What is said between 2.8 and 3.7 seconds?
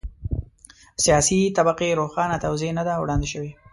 ده وړاندې شوې.